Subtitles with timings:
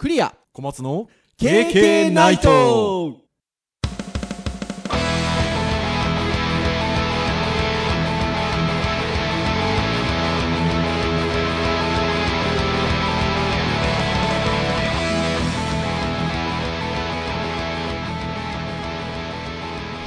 [0.00, 3.18] クリア小松の KK ナイト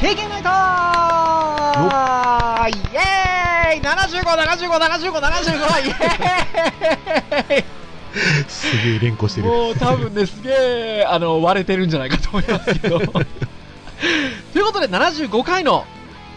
[0.02, 0.54] 経験ナイトー
[2.68, 5.86] イエーイ !75!75!75!75!
[5.86, 7.82] イエーイ
[8.48, 9.48] すげえ連呼してる。
[9.48, 10.50] もう多分ね、すげ
[11.02, 13.00] え、あの、割れてるんじゃないかと思いますけど。
[14.54, 15.86] ということで、75回の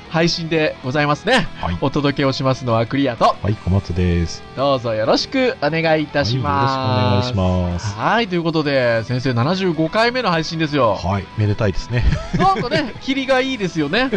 [0.08, 1.48] 配信でございますね。
[1.60, 1.78] はい。
[1.80, 4.42] お届けをしますのはクリアと、はい、小松です。
[4.56, 6.76] どうぞよろしくお願いいたします。
[6.76, 7.94] はい、よろしくお願いします。
[7.98, 10.94] はい、ということで、先生75回目の配信ですよ。
[10.94, 12.04] はい、めでたいですね。
[12.38, 14.10] なんかね、 霧がいいですよね。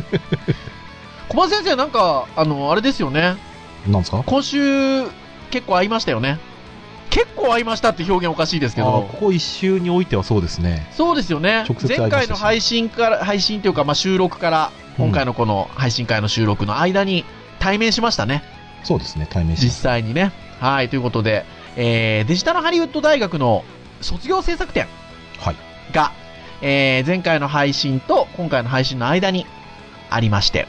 [1.27, 3.35] 小松先生、なんか、あの、あれですよね。
[3.87, 4.23] なんですか？
[4.25, 5.03] 今週、
[5.51, 6.37] 結構会いましたよね。
[7.09, 9.17] 結構会いましたって表現おかしいですけどこ。
[9.19, 10.87] こ一周においてはそうですね。
[10.91, 11.77] そうですよね直。
[11.87, 17.25] 前回の配信から、配信というか、まあ、収録から、今回のこの配信会の収録の間に
[17.59, 18.43] 対面しましたね。
[18.83, 20.31] そうですね、対面し実際にね。
[20.59, 23.63] はい、ということで、えー、デジタルハリウッド大学の
[24.01, 24.87] 卒業制作展
[25.39, 25.55] はい。
[25.93, 26.11] が、
[26.61, 29.45] えー、前回の配信と今回の配信の間に
[30.09, 30.67] ありまして、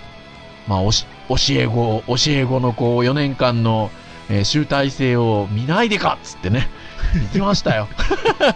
[0.69, 3.91] まあ、おし、教え子、教え子のこう、4年間の、
[4.31, 6.69] えー集大成を見ないでかっつってね、
[7.15, 7.89] 行きましたよ。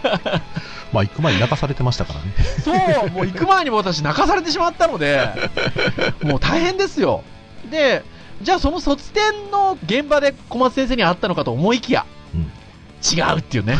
[0.93, 2.33] まあ、行く前に泣かされてましたからね。
[2.63, 2.71] そ
[3.05, 5.27] う、もう行く前にも私泣かされてしまったので、
[6.23, 7.23] もう大変ですよ。
[7.69, 8.03] で、
[8.41, 12.51] じゃあその卒展の現場で小松先生に会ったのかと思いきや、うん
[13.05, 13.77] 違うっていうね。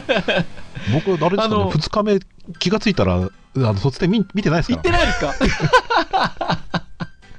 [0.94, 2.18] 僕、あれですかね、あの2日目、
[2.58, 6.58] 気がついたら、あの、卒展見見てないですか行ってないですか？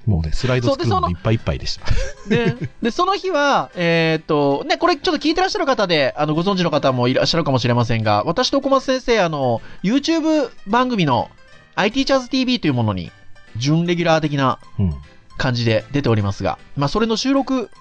[0.05, 1.85] もうね、スライド作るのいっぱいいっぱいでした。
[2.27, 11.29] で、で、その日は、えーっと、ね、これちょっと聞いてらっしゃる方で、あの、ご存知の方もいらっしゃるかもしれませんが、私と小松先生、あの、YouTube 番組の
[11.75, 13.11] IT チャーズ TV というものに、
[13.57, 14.95] 準レギュラー的なうん。
[15.37, 17.71] 感じで出ておりますが、まあ、それの収録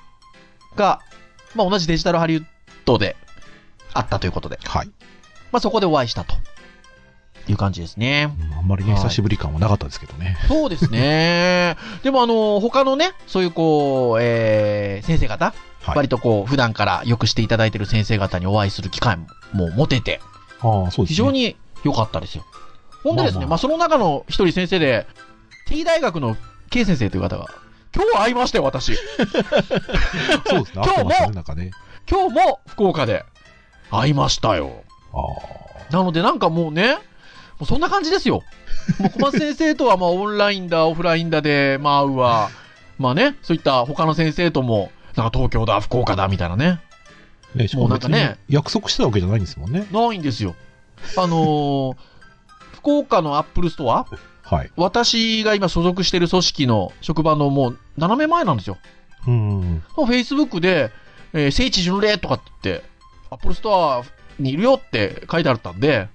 [0.77, 1.01] が、
[1.55, 2.45] まあ、同じデジタルハリウッ
[2.87, 3.17] ドで
[3.93, 4.87] あったということで、はい。
[5.53, 6.37] まあ、そこでお会いしたと
[7.49, 8.35] いう感じですね。
[8.51, 10.37] うんあんまりね、はい久しぶり感はなかったですけどね。
[10.49, 11.77] そうですね。
[12.03, 15.97] でも、あの、他のね、そういうこう、えー、先生方、はい。
[15.97, 19.17] 割とこう、普段からよくしていただいている先生方にお会いする機会
[19.53, 20.21] も持てて、
[20.61, 21.07] ああ、そうですね。
[21.07, 22.45] 非常に良かったですよ。
[23.03, 25.07] ほんでですね、まあ、まあまあその中の一人先生で、
[25.67, 26.37] T 大学の
[26.71, 27.47] K 先生という方が、
[27.95, 28.95] 今日会いましたよ、私。
[30.47, 30.83] そうですね。
[30.85, 31.71] 今日もね。
[32.09, 33.25] 今日も福岡で
[33.91, 34.85] 会いましたよ。
[35.13, 35.93] ああ。
[35.93, 37.01] なのでなんかもうね、も
[37.65, 38.43] うそんな感じですよ。
[38.99, 42.51] もう小松先生とはまあオンラインだ、オフラインだで、まあ会うわ。
[42.99, 46.81] まあね、そういった他の先生とも、なんか東京だ、福岡だ、みたいなね。
[47.55, 49.87] ね、もうなんかね約束してたわけじゃないんですもんね。
[49.91, 50.55] ないんですよ。
[51.17, 51.97] あのー
[52.73, 54.07] 福岡のアップルストア
[54.43, 54.71] はい。
[54.75, 58.79] 私が今所属してる組織の職場のもう斜め前なんですよ。
[59.27, 59.83] うん。
[59.95, 60.91] フェイスブックで、
[61.35, 62.85] えー聖地巡礼とかって言って、
[63.31, 64.03] アップルストア
[64.39, 66.09] にいるよって書いてあったんで、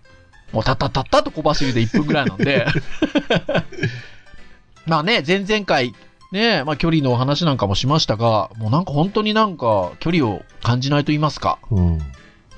[0.51, 2.65] もうたったたったと小走りで1分ぐらいなんで、
[4.85, 5.93] まあね、前々回、
[6.31, 11.99] ね、まあ距離のお話なんかもしましたが、もうなんか本当になんか距離を感じないと言いますか、うん。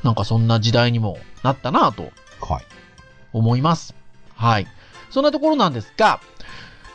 [0.03, 2.11] なんかそんな時代にもなったなと
[2.41, 2.65] はい。
[3.33, 3.95] 思います。
[4.35, 4.67] はい。
[5.09, 6.19] そんなところなんですが、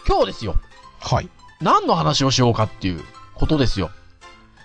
[0.07, 0.57] 今日ですよ。
[1.01, 1.29] はい。
[1.61, 3.03] 何の話をしようかっていう
[3.35, 3.91] ことですよ。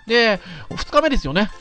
[0.06, 0.40] で、
[0.70, 1.50] 二日目ですよね。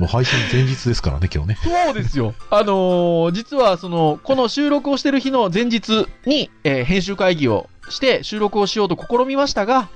[0.00, 1.58] もう配信前日ですからね、今日ね。
[1.62, 2.34] そうですよ。
[2.50, 9.88] あのー実はその、この収録をしてる日の前日に、えー編集会議をして収録をしようと試みましたが、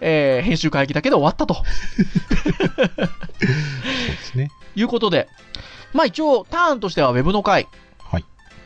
[0.00, 1.64] えー編集会議だけで終わったとそう
[3.46, 4.50] ですね。
[4.74, 5.28] いうことで、
[5.92, 7.68] まあ一応ターンとしては Web の会。
[8.00, 8.24] はい。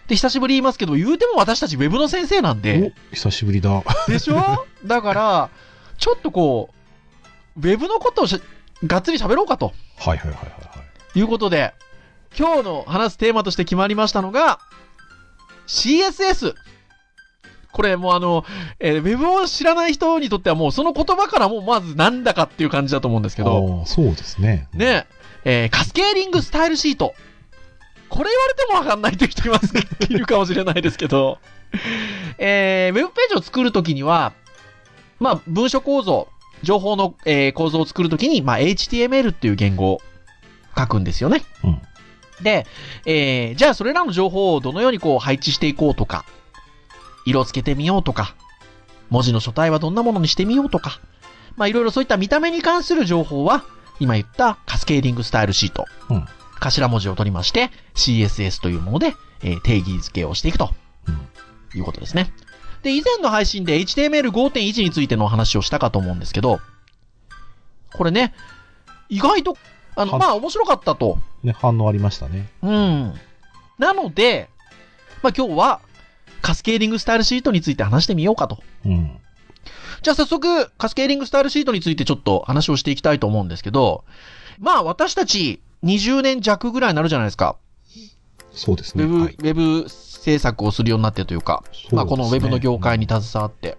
[0.09, 3.83] で、久しぶり言いますけど、言うても私たち Web の先生なんで、お、久しぶりだ。
[4.09, 4.67] でしょ？
[4.87, 5.51] だから、
[5.99, 6.71] ちょっとこ
[7.57, 8.41] う、ウェブのことをし
[8.85, 10.85] がっつり喋ろうかとはいはいはいはいは
[11.17, 11.21] い。
[11.21, 11.75] いうことで、
[12.39, 14.61] 今日の話すテーマとして決まりましたのが、
[15.67, 16.55] CSS。
[17.73, 18.45] これもうあの、
[18.81, 24.69] えーウェブを知らない人にとってはもうその言葉からもうまずなんだかっていう感じだと思うんですけど、そうですね。
[24.73, 25.07] ね、
[25.45, 27.15] えーカスケーリングスタイルシート。
[28.09, 29.75] これ言われてもわかんないという人います
[30.09, 31.39] いるかもしれないですけど、
[32.39, 34.33] えー、ウェブページを作るときには、
[35.19, 36.29] まあ、文書構造、
[36.63, 40.01] 情報の、えー構造を作るときに、まあ、HTML っていう言語を
[40.77, 41.45] 書くんですよね。
[41.65, 41.83] うん。
[42.43, 42.67] で、
[43.07, 46.25] えーじゃあそれらの情報をどのようにこう配置していこうとか、
[47.25, 48.35] 色をつけてみようとか、
[49.11, 51.01] 文字の書体はどんなものにしてみようとか、
[51.57, 53.65] まあいろいろそういった見た目に関する情報は、
[53.99, 56.27] 今言ったカスケーディングスタイルシートうん
[56.61, 60.75] 頭文字を取りまして、CSS というもので、えー定義付けをしていくと
[61.09, 62.33] うんいうことですね。
[62.83, 66.61] で、以前の配信で HTML5.1 についてのお話をしたかと思うんですけど、
[67.95, 68.35] これね、
[69.09, 69.57] 意外と、
[69.97, 71.19] あの、はまあ面白かったと。
[71.43, 72.49] ね、反応ありましたね。
[72.63, 73.15] うん。
[73.79, 74.49] なので、
[75.23, 75.81] まあ今日は、
[76.43, 78.59] カスケーリングスタイルシートについて話してみようかと。
[78.85, 79.19] うん。
[80.03, 84.05] じゃあ早速、カスケーリングスタイルシートについてちょっと話をしていきたいと思うんですけど、
[84.59, 87.57] まあ私たち20年弱ぐらいになるじゃないですか。
[88.53, 89.05] そうですね。
[89.05, 93.79] ウェブ、はいウェブ制作をするようになってというか、まあこのウェブの業界にうん携わって。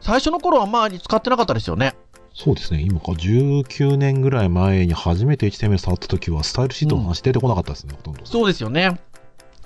[0.00, 1.94] 最初の頃はあんまり使ってなかったですよね。
[2.36, 2.82] そうですね。
[2.82, 8.26] 今か19年ぐらい前に初めて HTML 触った時は、スタイルシートの話出てこなかったですね、ほとんど。
[8.26, 9.00] そうですよね。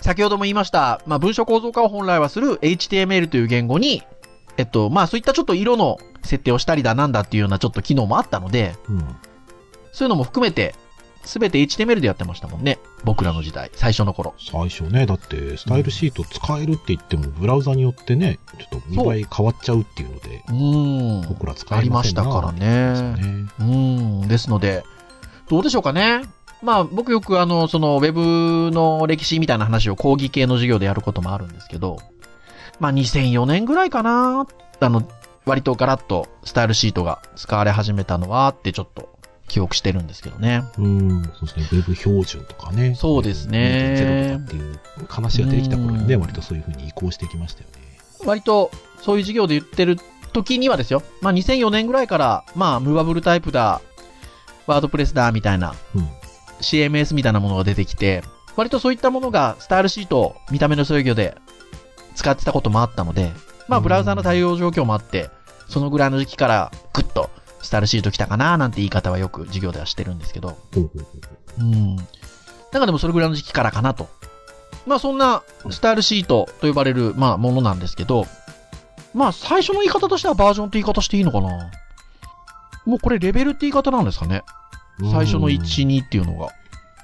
[0.00, 4.04] 先ほども言いました、まあ文章構造化を本来はする HTML という言語に、
[4.56, 9.00] えっと、まあそういったちょっと色の設定をしたりだなんだっていうようなちょっと機能もあったので、うん。
[9.90, 10.76] そういうのも含めて、
[11.30, 12.80] すべて HTML でやってましたもんね。
[13.04, 14.34] 僕らの時代、最初の頃。
[14.36, 21.28] 最初ね、だって、スタイルシート使えるって言っても、ブラウザによってね、ちょっと見栄え変わっちゃうっていうので、うーん。
[21.28, 22.96] 僕ら使ありましたからね。
[22.96, 23.46] すね。
[23.60, 24.28] うーん。
[24.28, 24.82] ですので、
[25.48, 26.22] どうでしょうかね。
[26.64, 31.98] まあ僕よくあの、そのウェブの歴史みたいな話を講義系の授業でやることもあるんですけど、
[32.80, 34.48] まあ2004年ぐらいかな。
[34.80, 35.08] あの、
[35.46, 39.19] 割とガラッとスタイルシートが使われ始めたのはってちょっと
[39.50, 40.62] 記憶してるんですけどね。
[40.78, 41.66] うん、そうですね。
[41.72, 42.94] ウェブ標準とかね。
[42.94, 47.98] そうですね2.0とかっていう話が出てきた頃にね、うん割とそういう風に移行してきましたよね。
[48.24, 48.70] 割と
[49.02, 49.98] そういう授業で言ってる
[50.32, 51.02] 時にはですよ。
[51.20, 53.80] まあ2004年ぐらいから、まあムーバブルタイプだ、
[54.68, 56.08] ワードプレスだみたいなうん。
[56.60, 58.22] CMS みたいなものが出てきて、
[58.54, 61.36] 割とそういったものがスタイルシートを見た目の制御で
[62.14, 63.32] 使ってたこともあったので、
[63.66, 65.28] まあうんブラウザの対応状況もあって、
[65.68, 67.30] そのぐらいの時期からグッと
[67.62, 70.90] スタイルシート来たかななんて言い方はよく授業ではしてるんですけど、ほ
[71.58, 71.96] うん。
[71.96, 72.06] なん
[72.72, 74.08] かでもそれぐらいの時期からかなと。
[74.86, 78.26] まあそんなスタイルシートと呼ばれる、まあものなんですけど、
[79.14, 81.70] まあ最初の言い方としてはバージョンって言い方していいのかな
[82.86, 84.42] もうこれレベルって言い方なんですかね
[85.00, 86.48] う最初の1、うん2っていうのが。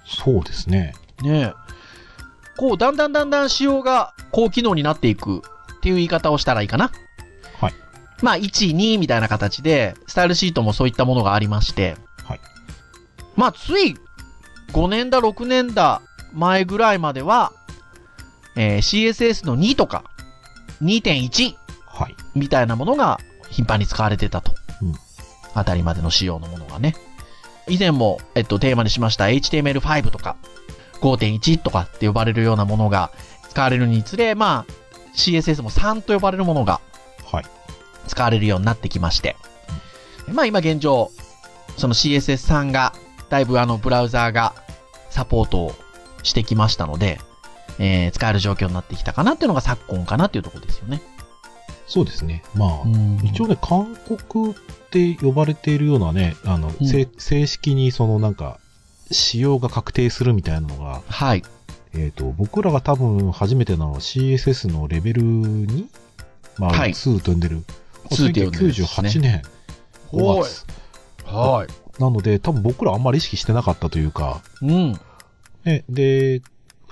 [0.05, 0.94] そうですね。
[1.23, 1.55] ねえ。
[2.56, 6.91] こう、だんだんだんだん仕様が高機能になっていくっていう言い方をしたらいいかな。
[8.16, 8.24] はい。
[8.24, 11.96] まあ、1、2みたいな形で、スタイルシートもそういったものがありまして。
[12.24, 12.40] はい。
[13.36, 13.96] まあ、つい
[14.72, 16.02] 5年だ、6年だ
[16.32, 17.52] 前ぐらいまでは、
[18.56, 20.04] えー CSS の2とか
[20.82, 21.54] 2.1
[21.86, 22.16] はい。
[22.34, 23.20] みたいなものが
[23.50, 24.54] 頻繁に使われてたと。
[24.82, 24.94] うん
[25.54, 26.94] あたりまでの仕様のものがね。
[27.66, 30.36] 以前も、えっと、テーマにしました HTML5 とか
[31.00, 33.10] 5.1とかって呼ばれるようなものが
[33.48, 34.72] 使われるにつれ、まあ、
[35.16, 36.80] CSS も3と呼ばれるものが
[37.24, 37.44] はい。
[38.06, 39.37] 使われるようになってきまして。
[40.32, 41.11] まあ今現状、
[41.76, 42.93] その CSS3 が、
[43.29, 44.55] だいぶあのブラウザーが
[45.11, 45.75] サポートを
[46.23, 47.19] してきましたので、
[47.79, 51.00] えー使える状況になってきたかなっていうのが昨今かなっていうところですよね。
[51.87, 52.43] そうですね。
[52.55, 52.82] まあ、
[53.23, 54.55] 一応ね、韓国っ
[54.91, 58.58] て呼ばれているようなね、あの、うんせ正式にそのなんか、
[59.12, 61.44] 仕様が確定するみたいなのが、はい。
[61.94, 65.87] えっ、と、僕らが多分初めてなのは CSS のレベル 2?
[66.58, 67.62] まあ、はい2と呼んでる。
[68.06, 69.43] 2って呼んでるやつですね1998年
[70.12, 70.64] 5はい月。
[71.26, 72.00] はい。
[72.00, 74.99] なので、多分僕らあんまり意識してなかったというか、うん。
[75.64, 76.43] ね、で、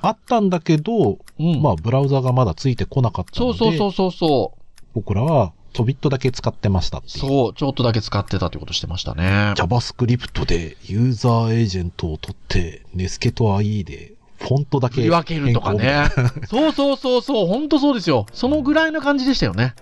[0.00, 1.62] あったんだけど、うん。
[1.62, 4.60] まあ、ブラウザがまだついてこなかったので、そうそうそうそうそう。
[4.94, 7.02] 僕らはちょびっとだけ使ってました。
[7.06, 9.54] そう、ちょっとだけ使ってたってことしてましたね。
[9.56, 16.06] JavaScript でユーザーエージェントを取って、ネスケと IE でフォントだけ振り分けるとかね。
[16.48, 18.26] そうそうそうそう、ほんとそうですよ。
[18.32, 19.74] そのぐらいな感じでしたよね。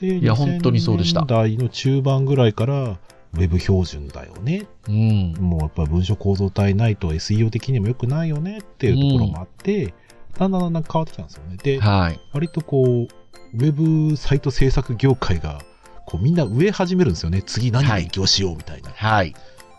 [0.00, 2.98] いいや本当にそうでした2000年代の中盤ぐらいから、
[3.34, 4.66] ウェブ標準だよね。
[4.88, 5.32] うん。
[5.38, 9.94] もうやっぱり文書構造体ないと SEO 的にも良くないよねっていうところもあって、
[10.38, 11.56] だんだんだんだん変わってきたんですよね。
[11.62, 12.20] で、はい。
[12.32, 13.72] 割とこう、ウェ
[14.10, 15.60] ブサイト制作業界が、
[16.06, 17.42] こうみんな植え始めるんですよね。
[17.42, 18.90] 次何勉強しようみたいな。
[18.90, 19.34] はい。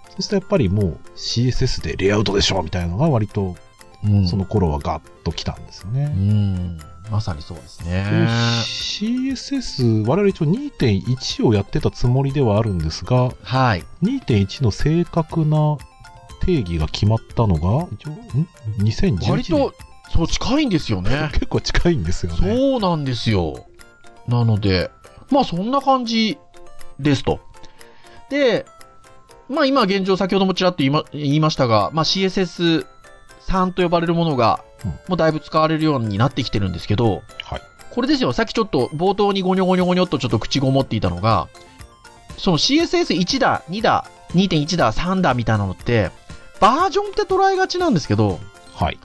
[0.10, 3.56] そうするとやっぱりもう CSS でレイアウトでしょみたいなのが割と
[4.04, 4.28] うん。
[4.28, 6.14] その頃はガッと来たんですよね。
[6.16, 6.80] うん。
[7.12, 8.06] まさにそうですね。
[8.64, 13.84] CSS、我々一応2.1をやってたつもりではあるんですが、はい。
[14.04, 15.78] 2.1の正確な
[16.42, 18.48] 定義が決まったのが、一応、ん
[18.80, 19.32] ?2011 年。
[19.32, 19.74] 割と、
[20.14, 21.30] そう、近いんですよね。
[21.34, 22.56] 結構近いんですよね。
[22.56, 23.66] そうなんですよ。
[24.28, 24.92] なので、
[25.32, 26.38] まあそんな感じ
[27.00, 27.40] ですと。
[28.30, 28.66] で、
[29.50, 32.06] まあ今現状先ほどもちらっと言いましたが、まあ
[33.48, 37.62] CSS3 と呼ばれるものがうん、もうだいぶ使われるようになってきてるんですけど、はい。
[37.90, 41.48] これですよ、さっきちょっと冒頭にゴニョゴニョゴニョっとちょっと口ごもっていたのが、
[42.38, 46.12] その CSS1 だ、2だ、2.1だ、3だみたいなのって、
[46.60, 48.40] バージョンって捉えがちなんですけど、
[48.76, 49.00] はい。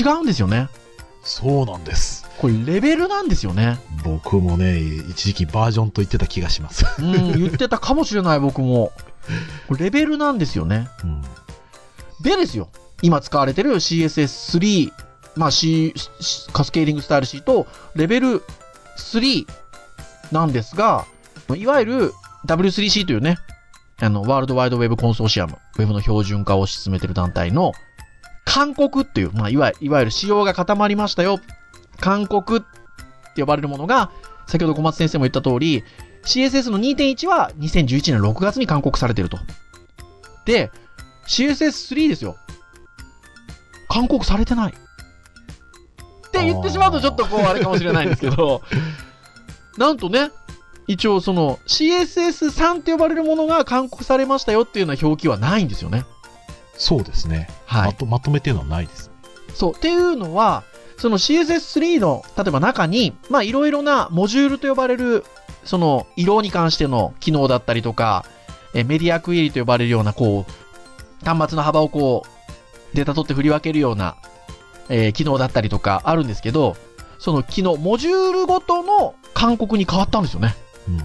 [0.00, 0.68] 違うんですよね。
[1.22, 2.26] そうなんです。
[2.38, 3.78] これレベルなんですよね。
[4.04, 6.86] 僕もね、一時期バージョンと言ってた気がします。
[6.98, 8.92] うん、言ってたかもしれない僕も。
[9.76, 10.88] レベルなんですよね。
[11.02, 11.22] うん。
[12.22, 12.68] でですよ、
[13.02, 14.92] 今使われてる CSS3、
[15.36, 15.94] まあ C、
[16.52, 18.42] カスケーディングスタイルシート、レベル
[18.98, 19.46] 3
[20.32, 21.06] なんですが、
[21.54, 22.12] いわゆる
[22.46, 23.38] W3C というね、
[24.00, 27.72] あの、ワールドワイドウェブコンソーシアム、ウェブの標準化を進めてる団体の、
[28.44, 31.40] 勧告っていう、まあ、いわゆる、仕様が固まりましたよ。
[32.00, 32.60] 勧告っ
[33.34, 34.10] て呼ばれるものが、
[34.46, 35.82] 先ほど小松先生も言った通り、
[36.24, 39.38] CSS の2.1は2011年6月に勧告されてると。
[40.44, 40.70] で、
[41.26, 42.36] CSS3 ですよ。
[43.96, 44.72] 勧告されてない。
[44.72, 48.60] って言ってしまうとちょっとこうあれかもしれないんですけど、
[49.78, 50.30] なんとね、
[50.86, 56.04] 一応その CSS3 って呼ばれるものが勧告されましたよっていうような表記はないんですよね。
[56.76, 57.48] そうですね。
[57.64, 57.86] はい。
[57.86, 59.10] まとまとめてるのはないです。
[59.54, 59.72] そう。
[59.74, 60.62] っていうのは、
[60.98, 65.24] その CSS3 の、例えば中に、まあいろいろなモジュールと呼ばれる、
[65.64, 68.26] その色に関しての機能だったりとか、
[68.74, 72.35] えメディアクエリと呼ばれるような、こう、端末の幅をこう、
[72.96, 74.16] データ取って振り分けるような、
[74.88, 76.76] えー機能だったりとかあるんですけど、
[77.18, 80.54] その機能、モジュールごとの勧告に変わったんですよね。
[80.88, 80.98] うん。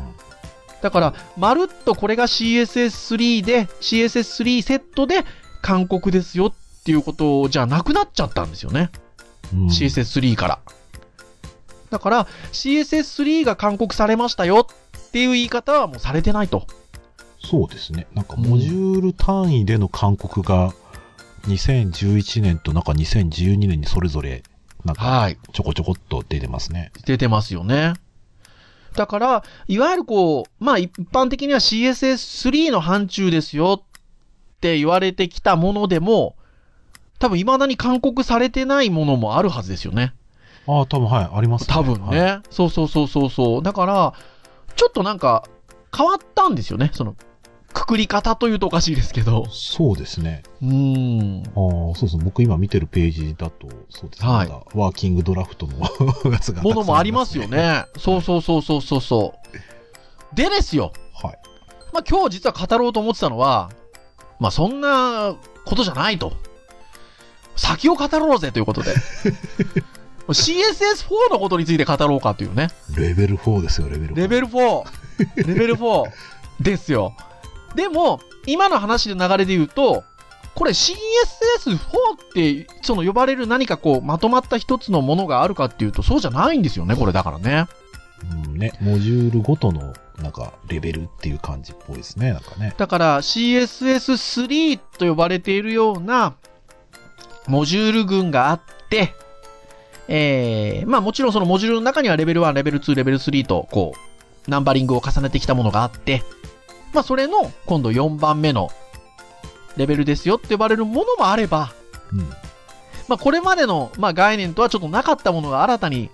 [0.81, 5.25] だから、まるっとこれが CSS3 で、CSS3 セットで
[5.61, 8.89] 勧告ですよっていうことじゃなくなっちゃったんですよね。
[9.53, 10.59] うん CSS3 から。
[11.89, 16.65] だから、CSS3 が勧告されましたよっていう言い方はもうされてないと。
[17.43, 18.07] そうですね。
[18.13, 20.73] なんか、モジュール単位での勧告が、
[21.47, 24.43] 2011年となんか2012年にそれぞれ、
[24.85, 25.37] なんか、はい。
[25.53, 26.91] ちょこちょこっと出てますね。
[27.05, 27.93] 出てますよね。
[28.95, 36.35] だから、いわゆるこう、まあ一般的には CSS3 の範疇ですよって言われてきたものでも、
[37.19, 40.13] 多分未だに勧告されてないものもあるはずですよね。
[40.67, 41.73] ああ、多分はい、ありますね。
[41.73, 42.21] 多分ね。
[42.21, 43.63] はいそうそうそうそうそう。
[43.63, 44.13] だから、
[44.75, 45.43] ちょっとなんか
[45.95, 46.91] 変わったんですよね。
[46.93, 47.15] その、
[47.73, 49.47] くくり方というとおかしいですけど。
[49.49, 50.43] そうですね。
[50.61, 51.43] うーん。
[51.45, 52.21] ああ、そうそう。
[52.21, 54.29] 僕今見てるページだと、そうですね。
[54.29, 56.61] はいワーキングドラフトのやつが。
[56.61, 57.47] ものもありますよ。
[57.47, 57.85] ね。
[57.97, 59.33] そうそうそうそうそうそ
[60.33, 60.35] う。
[60.35, 60.93] でですよ。
[61.13, 61.39] はい。
[61.93, 63.69] まあ今日実は語ろうと思ってたのは、
[64.39, 65.35] まあそんな
[65.65, 66.33] ことじゃないと。
[67.55, 68.93] 先を語ろうぜということで。
[70.27, 72.69] CSS4 のことについて語ろうかというね。
[72.95, 74.17] レベル4ですよ、レベル4。
[74.17, 74.83] レベル4。
[75.35, 76.11] レベル4
[76.59, 77.13] ですよ。
[77.75, 80.03] でも、今の話で流れで言うと、
[80.53, 87.67] これ CSS4 って、その呼ばれる何かこう、まとまった一つのものがあるかっていうと、そうじゃないんですよね、これだからね。
[88.45, 92.75] うんね、モジュールごとの、なんか、レベルっていう感じっぽいですね、なんかね。
[92.77, 96.35] だから CSS3 と呼ばれているような、
[97.47, 99.15] モジュール群があって、
[100.07, 106.23] えー、まあもちろんそのモジュールの中にはレベル1、レベル2、レベル3と、こう、ナンバリングを重ねてきたものがあって、
[106.93, 108.69] まあそれの今度4番目の
[109.77, 111.73] レベルですよって呼ばれるものもあれば、
[112.13, 112.19] うん。
[113.07, 116.09] まあこれまでの、まあ、概念とはちょっとなかったものが新たに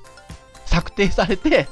[0.66, 1.68] 策定されて、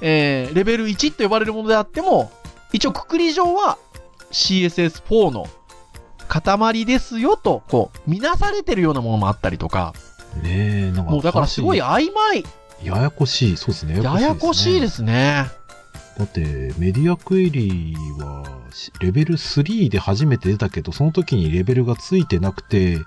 [0.00, 2.30] えー、レベル1と呼ばれるものであっても、
[2.72, 3.78] 一応くくり上は
[4.32, 5.46] CSS4 の
[6.28, 9.92] 塊ですよと、こう、見なされてるようなものもあったりとか、
[10.42, 12.44] ねえ、なんか、もうだからすごい曖昧、
[12.82, 13.56] ややこしい。
[13.56, 14.02] そうですね。。
[14.02, 15.46] ややこしいですすね。
[16.22, 22.98] だって、メディアクエリは、しレベル3で初めて出たけど、その時にレベルがついてなくて、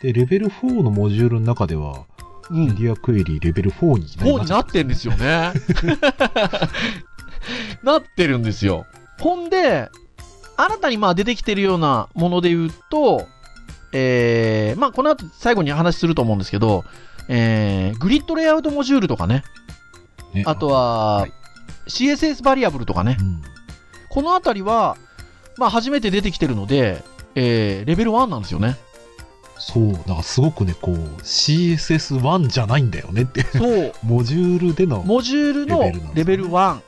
[0.00, 2.04] で、レベル4のモジュールの中では、
[2.50, 2.66] うん。
[2.68, 5.52] メディアクエリレベル4に4になってんですよね。
[7.82, 8.86] なってるんですよ。
[9.18, 9.90] ほんで、
[10.56, 13.26] 新たにまあ出てきてるようなもので言うと、
[13.92, 16.84] えー、まあこの後最後に話すると思うんですけど、
[17.28, 19.42] えー、グリッドレイアウトモジュールとかね、
[20.32, 21.32] ねあとは、はい
[21.86, 23.42] CSS バリアブルとかねう、ん。
[24.08, 24.96] このあたりは、
[25.56, 27.02] まあ初めて出てきてるので、
[27.34, 28.76] えー、レベル1なんですよね。
[29.58, 33.42] そう、だからすごくね、こう、CSS1 じゃないんだよねって。
[33.42, 33.92] そう。
[34.04, 36.80] モジュールでの、モジュールのレベルなんですねレベル1。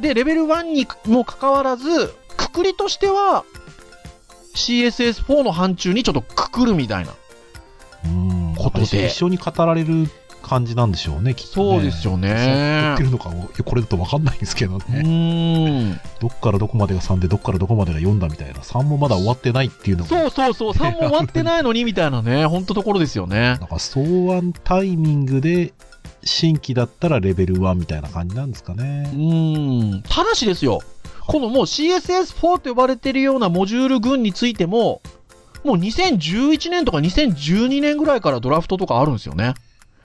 [0.00, 3.44] で、レベル1にもかかわらず、くくりとしては、
[4.54, 7.12] CSS4 の範疇にちょっとくくるみたいな。
[8.04, 10.08] うん、ことで一緒に語られる
[10.42, 11.70] 感じなんでしょうね、きっと、ね。
[11.70, 16.00] そうですよねってるのかこれだと分かんないんですけどうね。
[16.20, 18.60] どっからどこまでが3で、どっからどこまでが4だみたいな。
[18.60, 23.40] 3もまだ終わってないっていうのが、そうそうそう、3も終わってないのにみたいなね、ほんとところですよね。
[23.40, 25.72] なんか草案タイミングで、
[26.24, 29.10] 新規だったらレベル1みたいな感じなんですかうね。
[29.12, 30.02] ーん。
[30.02, 30.80] ただしですよ、
[31.26, 35.02] このもう CSS4 と呼ばれているようなモジュール群についても、
[35.64, 39.54] もう2011年とか2012年ぐらいからドラフトとかあるんですよね。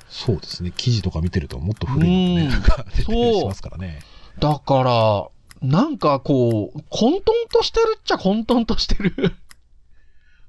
[0.09, 0.71] そうですね。
[0.75, 3.99] 記事とか見てるともっと古いのね、うんなんか出てたりそうしますからね。
[4.39, 5.27] だから、
[5.61, 7.21] なんかこう、混沌
[7.51, 9.35] としてるっちゃ混沌としてる。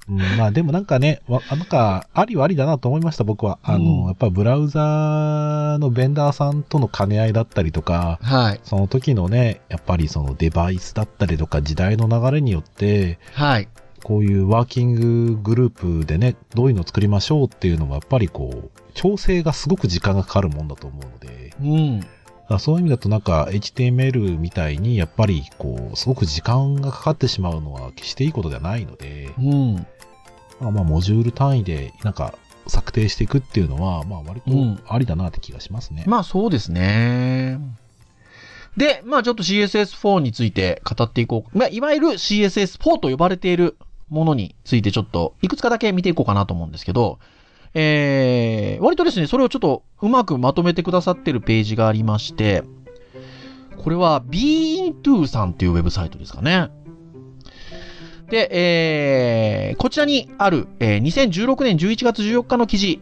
[0.09, 3.59] うん、まあでもなんかね、わなんか、ありはありだなと思いました、僕は。
[3.63, 8.61] あの、うんやっぱブラウザーのベンダーさんとの兼ね合いだったりとか、はい。
[8.65, 13.69] その時のね、やっぱりそのデバイスだったりとか時代の流れによって、はい。
[14.03, 22.59] こういうワーキンググループでね、どういうのを作りましょうっていうのもやっぱりこう、調整がすごく時間がかかるもんだと思うので、うん。
[22.59, 29.87] そういう意味だとなんか HTML みたいにやっぱりこう、すごく時間がかかってしまうのは決していいことではないので、うん。
[30.61, 32.35] まあまあモジュール単位でなんか
[32.67, 36.05] 策定していくっていうのは、まあ割とうんありだなって気がしますね。
[36.07, 37.59] まあそうですね。
[38.77, 41.59] で、まあちょっと CSS4 について語っていこう。
[41.59, 43.77] まあいわゆる CSS4 と呼ばれている
[44.11, 47.19] ものについてちょっといくつかだけ見ていこうかなと思うんですけど、
[47.75, 52.65] えー、割とですね、それをちょっとうまくまとめてくださってるページがありまして、
[53.77, 56.71] これは Beinto さんっていうウェブサイトですかね。
[58.29, 63.01] で、えー、こちらにある、えー2016年11月14日の記事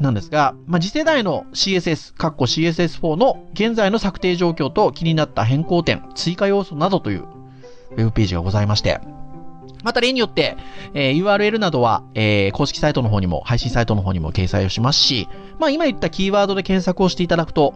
[0.00, 7.24] なんですが、まあ、次世代の CSS、カッコ CSS4 の現在の策定状況と気になった変更点、追加要素などという
[7.92, 9.00] ウェブページがございまして、
[9.84, 10.56] また例によって、
[10.94, 15.28] えー URL などは、えー公式サイトの方にも、配信サイトの方にも掲載をしますし、
[15.58, 17.74] まあ今言ったキーワードで検索をしていただくと、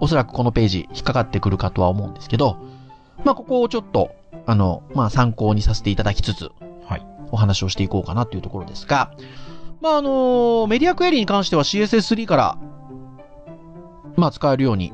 [0.00, 2.58] おそらくこのページ引っかかってくるかとは思うんですけど、
[3.24, 4.14] まあここをちょっと、
[4.46, 6.50] あの、まあ参考にさせていただきつつ、
[6.86, 7.06] はい。
[7.32, 9.10] お話をしていこうかなというところですが、
[9.80, 12.58] まあ、あのメディアクエリに関しては CSS3 から、
[14.16, 14.92] まあ、使えるように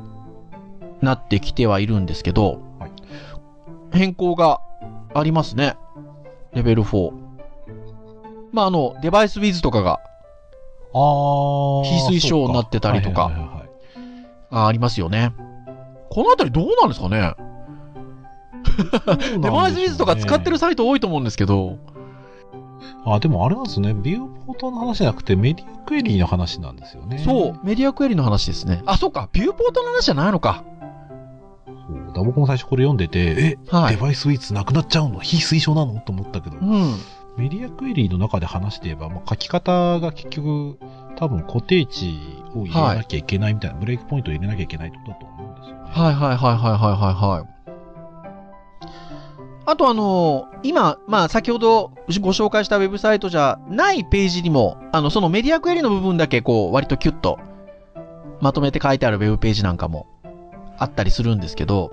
[1.02, 2.92] なってきてはいるんですけど、はい
[3.90, 4.61] 変更が
[5.14, 5.76] ありますね。
[6.59, 7.12] レベル4。
[8.50, 10.00] まあ、あの、デバイスウィズとかが
[10.93, 11.85] あー。
[11.85, 13.68] 非推奨になってたりとかはいはいはいはい
[14.51, 15.35] あありますよね。
[16.09, 17.35] このあたりどうなんですかね？
[19.40, 21.77] デバイスウィズとか使ってるサイト多いと思うんですけど、
[23.05, 23.92] あ、でもあれなんですね。
[23.92, 27.18] ビューポートの話じゃなくてメディアクエリーの話なんですよね。
[27.18, 28.83] そう、メディアクエリの話ですね。
[28.87, 30.64] あ、そっか、ビューポートの話じゃないのか。
[31.88, 35.20] そうだ僕も最初これ読んでて、え、はいデバイスウィズなくなっちゃうの？
[35.20, 35.98] 非推奨なの？
[36.01, 36.94] と思ったけど、うん。
[37.38, 40.77] メディアクエリーの中で話して言えば、まあ、書き方が結局、
[41.16, 42.18] 多分固定値
[42.55, 45.83] を入れなきゃいけないみたいな、ブレイクポイントを入れなきゃいけないってことだと思うんですよね。
[45.88, 47.59] はいはいはいはいはいはいはい。
[49.66, 57.38] あとあの今、まあ先ほどご紹介したウェブサイトじゃないページにも、あの、そのメディアクエリの部分だけこう、割とキュッと
[58.40, 60.07] まとめて書いてあるウェブページなんかも
[60.79, 61.93] あったりするんですけど、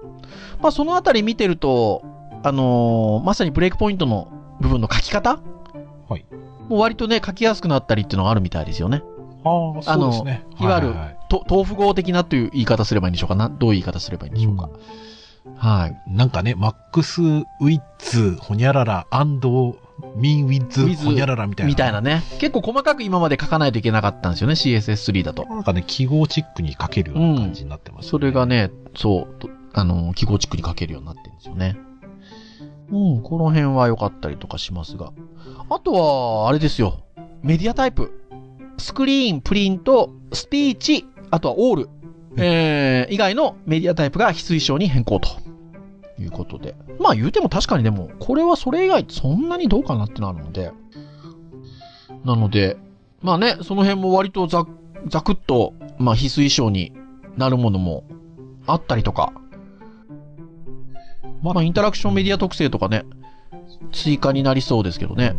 [0.61, 2.03] まあそのあたり見てると、
[2.43, 5.39] あのまさにブレイクポイントの部分の書き方
[6.07, 6.25] はい。
[6.69, 9.03] もう割とね、書きやすくなったりっていうのがあるみたいですよね。
[9.43, 10.45] ああ、そうですね。
[10.59, 13.49] いわゆるはいはいはいと豆腐語的なという言い方すればいいんでしょうかな？
[13.49, 14.69] どういう言い方すればいいんでしょうか？
[15.57, 16.01] はい。
[16.07, 19.75] なんかね、マックスウィッツ、ほにゃらら、アンド、
[20.15, 21.67] ミンウィッツ、with ほにゃららみたいな。
[21.67, 22.23] みたいなね。
[22.39, 25.45] 結構細かく今まで書かないといけなかったんですよね、CSS3 だと。
[25.45, 31.77] なんかね、記号チックに書けるような感じになってます、それが、ね、そう、とあの、記号チックに書けるようになってるんですよね。
[32.91, 35.11] うん、この辺は良かったりとかしますが。
[35.69, 37.03] あとは、あれですよ。
[37.41, 38.11] メディアタイプ。
[38.77, 41.89] スクリーン、プリント、スピーチ、あとはオール。
[42.37, 45.29] えー、以外のメディアタイプが非推奨に変更と。
[46.19, 46.75] いうことで。
[46.99, 50.71] まあ言うても確かにでも、これはそれ以外そんなにどうかなってなるので。
[52.23, 52.77] なので、
[53.21, 54.65] まあね、その辺も割とざ、
[55.07, 56.93] ざくっと、まあ非推奨に
[57.37, 58.03] なるものも
[58.65, 59.33] あったりとか。
[61.41, 63.05] まあインタラクションメディア特性とかね、
[63.91, 65.35] 追加になりそうですけどね。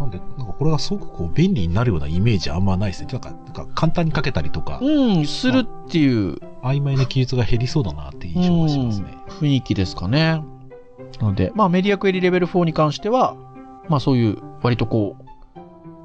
[0.00, 3.08] なんで、なんかこれがすごくこう便利になるようなイメージあんまないですね。
[3.12, 9.06] なんか、なんか簡単に書けたりとか、うん、するっていう曖昧な記述が減りそうだなっていう印象がしますね。
[9.14, 10.42] うん雰囲気ですかね。
[11.20, 13.36] なので、まあメディアクエリレベル4に関しては、
[13.88, 15.58] まあそういう割とこう、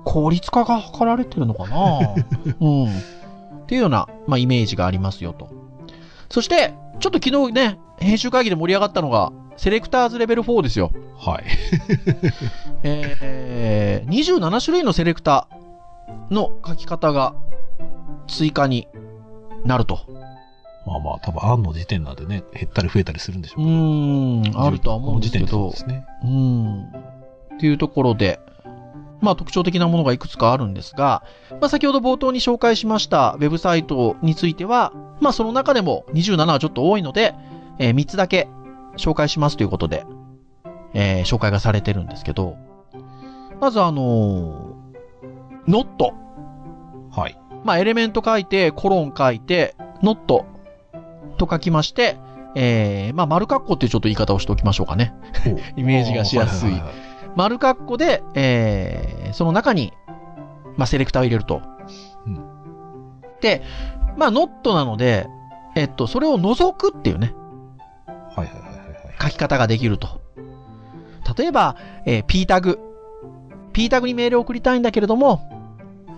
[0.06, 2.00] 効率化が図られてるのかな
[2.62, 2.86] うん。
[2.86, 2.90] っ
[3.68, 5.50] ていうような、まあイメージがありますよと。
[6.30, 10.92] そして、ちょっと昨日ね、編集会議で盛り上がったのが、セレクターズレベル4ですよ。
[11.18, 11.44] はい。
[12.84, 17.34] えー、27種類のセレクターの書き方が
[18.28, 18.88] 追加に
[19.64, 20.00] なると。
[20.86, 23.78] まあまあ、多分、案の時点なんでね、減ったり増えたりするんでしょううけど。
[23.78, 26.06] ーん、あるとは思うんですけどね。
[26.24, 26.84] うん。
[26.84, 28.40] っていうところで、
[29.22, 31.24] まあ特徴的なものがいくつかあるんですが、
[31.60, 37.34] まあ先ほど冒頭に紹介しましたウェブサイトについては、まあその中でも27はちょっと多いので、
[37.80, 38.48] え3つだけ
[38.98, 40.06] 紹介しますということで、
[40.94, 42.58] えー紹介がされてるんですけど、
[43.60, 46.14] まずあのー、ノット。
[47.12, 47.40] はい。
[47.64, 50.46] まあ、エレメント書いて、コロン書いて、ノット
[51.38, 52.18] と書きまして、
[52.56, 55.14] えー、まあ、丸括弧っていうちょっと言い方をしておきましょうかね。
[55.76, 56.94] イメージがしやすいはははは
[57.36, 59.94] 丸括弧で、えー、その中に、
[60.78, 61.62] まあ、セレクターを入れると。
[62.26, 62.56] うん
[63.42, 63.62] で、
[64.18, 65.28] まあ、ノットなので、
[65.76, 67.36] えっと、それを除くっていうね、
[68.08, 68.65] はいはい。
[69.22, 70.22] 書き方ができると。
[71.38, 71.76] 例えば、
[72.06, 72.80] えー P タグ。
[73.74, 75.42] P タグにメールを送りたいんだけれども、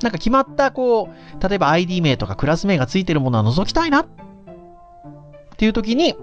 [0.04, 4.08] なんか決まった、こう、例えば ID 名とかクラス名がついてるものは除きたいなっ
[5.58, 6.16] ていう時に、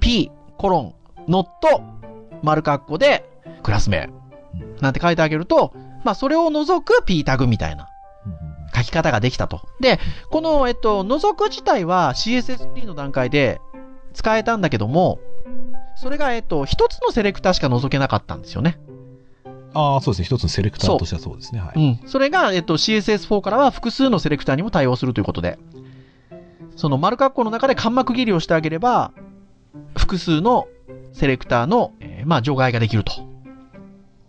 [0.00, 0.94] P、コロン、
[1.26, 1.82] ノット、
[2.42, 3.28] 丸括弧で、
[3.62, 4.10] クラス名、
[4.80, 5.72] なんて書いてあげると、
[6.04, 7.88] まあ、それを除く P タグみたいな
[8.74, 9.62] 書き方ができたと。
[9.80, 9.98] で、
[10.30, 13.60] この、えっと、除く自体は CSS3 の段階で
[14.12, 15.18] 使えたんだけども、
[15.96, 18.78] それが、えっと、一つのセレクターしか除けなかったんですよね。
[19.74, 20.24] ああ、そうですね。
[20.26, 21.60] 一つのセレクターとしてはそうですね。
[21.60, 22.00] はい。
[22.00, 22.08] うん。
[22.08, 25.58] それが、えっと、CSS4 からは複数のセレクターにも対応するということで、
[26.76, 29.12] その丸括弧の中で間幕切りをしてあげれば、
[29.96, 30.66] 複数の
[31.12, 33.12] セレクターの、えーまあ、除外ができると。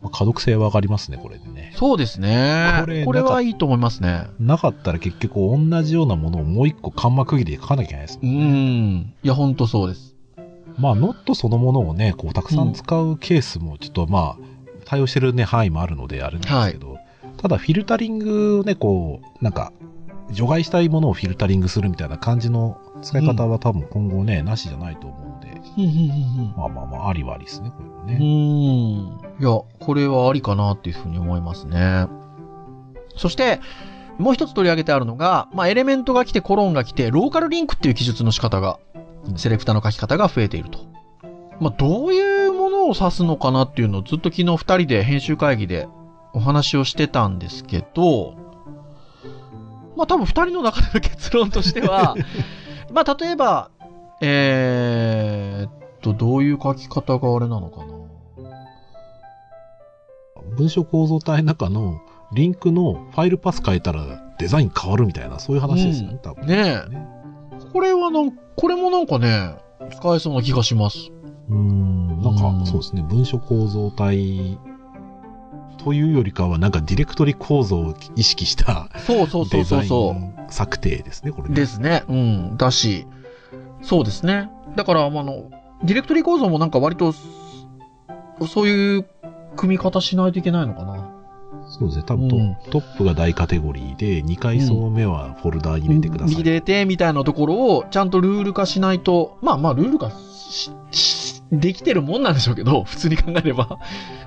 [0.02, 1.74] まあ可読性は上がりますね、これでね。
[1.76, 2.80] そうですね。
[2.82, 4.28] これこれはいいと思いますね。
[4.40, 9.00] なかったら結局同じようなものをもう一個間幕切りで書かなきゃいけないですうもんね。
[9.00, 9.14] ん。
[9.24, 10.15] いや、ほんとそうです。
[10.78, 16.98] まあ、ノットそのものをね、こう、たくさん使うケースも、ちょっとまあ、対応してるね、範囲もあるので、あれなんですけど、
[17.38, 19.72] ただ、フィルタリングをね、こう、なんか、
[20.32, 25.62] 除外したいものをフィルタリングするみたいな感じの使い方は多分今後ね、なしじゃないと思うので、
[26.58, 28.16] まあまあまあ、ありはありですね、これもうね。
[28.18, 28.22] ん。
[28.22, 32.08] いや、これはありかなっていうふうに思いますね。
[33.16, 33.60] そして、
[34.18, 38.80] もう一つ取り上げてあるのが、まあ、エレメントが来て、コロンが来て、ローカルリンクっていう記述の仕方が、
[39.36, 40.80] セレクターの書き方が増えていると。
[41.60, 45.88] まあ、どういうものを指すのかなっていうのをずっと昨日二人で編集会議で
[46.34, 48.36] お話をしてたんですけど、
[49.96, 52.16] まあ、多分二人の中での結論としては、
[52.92, 53.70] まあ、例えば、
[54.22, 57.96] えーっと、どういう書き方があれなのかな。
[60.58, 62.02] 文章構造体の中の
[62.34, 64.06] リンクのファイルパス変えたら
[64.38, 66.48] デザイン変わるみたいな、そういう話ですよね、うん多分。
[66.48, 67.16] ねえ
[67.72, 69.56] これはなん、これもなんかね、
[69.92, 71.12] 使えそうな気がします。
[71.50, 74.58] うーん、なんうんかそうですね、文書構造体
[75.78, 81.50] というよりかは、なんかディレクトリ構造を意識したそうそうそうそうそン策定ですね、これう。
[81.50, 81.56] ね。
[81.56, 82.04] ですね。
[82.08, 82.58] うん。
[82.58, 83.08] だし、
[83.82, 84.50] そうですね。
[84.76, 85.50] だから、まああの、
[85.84, 87.14] ディレクトリ構造もなんか割と、
[88.48, 89.06] そういう
[89.56, 90.95] 組み方しないといけないのかな。
[91.68, 96.36] そうですね、多分ト,、うんトップが大カテゴリーで、2階層目はフォルダーに入れてください。
[96.36, 100.12] 入れて、みたいなところを、ちゃんとルール化しないと、まあまあ、ルール化
[101.52, 103.80] できてるもんなんでしょうけど、 普通に考えれば。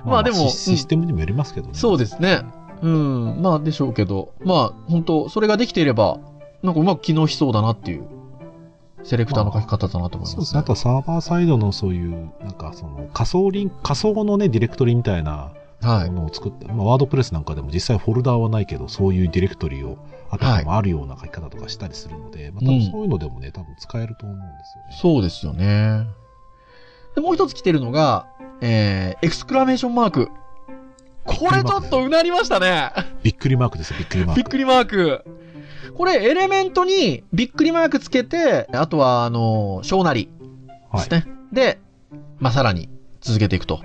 [0.05, 1.73] まあでもシシステムにもよりますけどね。
[1.73, 2.41] そうですね。
[2.81, 6.19] うん、まあでしょうけど、まあ本当それができていれば、
[6.63, 8.05] なんかうまく機能しそうだなっていう、
[9.03, 10.59] セレクターの書き方だなと思います、そうですね。
[10.61, 15.58] あとはサーバーサイドのそういう、なんかその仮想リンク、仮想のね、ディレクトリみたいなはい。
[15.81, 19.97] ものを作った、まあ、ワードプレスなんかでも実際フォルダーはないけど、そういうディレクトリを
[20.29, 24.97] あたかもあるような書き方とかしたりするので、まあ、多分そういうのでもね、多分使えると思うんですよね。
[25.01, 26.07] そうですよね。
[27.15, 28.27] で、もう一つ来てるのが、
[28.61, 30.29] えー、エクスクラメーションマーク。
[31.25, 32.91] これちょっとうなりましたね。
[33.23, 34.37] びっくりマークですよ、びっくりマーク。
[34.37, 35.25] びっくりマーク。
[35.95, 40.29] これ、エレメントにびっくりマークつけて、あとは、あの、小なり
[40.89, 41.09] はい。
[41.09, 41.33] ですね。
[41.51, 41.79] で、
[42.39, 42.89] まあ、さらに
[43.21, 43.81] 続けていくと。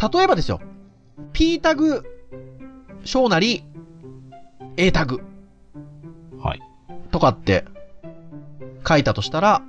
[0.00, 0.60] 例えばですよ。
[1.32, 2.04] P タグ、
[3.04, 3.64] 小なり、
[4.76, 5.22] A タグ
[6.40, 6.62] はい。
[7.10, 7.64] とかって
[8.86, 9.62] 書いたとしたら、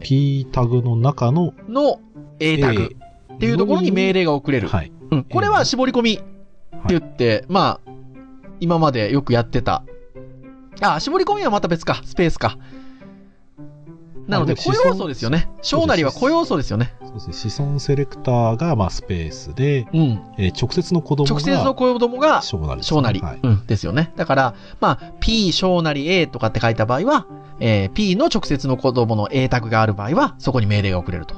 [0.00, 2.00] P タグの中のの
[2.40, 2.96] A タグ
[3.34, 4.68] っていうところに命令が送れる。
[4.68, 4.92] はい。
[5.10, 5.24] うん。
[5.24, 6.24] これは絞り込みって
[6.88, 7.90] 言って、まあ、
[8.60, 9.84] 今までよくやってた。
[10.80, 12.00] あ、絞り込みはまた別か。
[12.04, 12.58] スペースか。
[14.28, 15.48] なので、あでも個要素ですよね。
[15.62, 16.94] 小なりは個要素ですよね。
[17.00, 17.50] そうですね。
[17.50, 20.20] 子孫セレクターが、まあ、スペースで、うん。
[20.38, 23.20] えー直接の子供が、直接の子供が小なりね小なり。
[23.20, 23.40] はい。
[23.42, 23.66] うん。
[23.66, 24.12] ですよね。
[24.16, 27.26] だから、まあ、P 小なり A とかって書いた場合は、
[27.60, 31.34] えー P の直接の子供の A タグがある場合は、そこに命令が送れると。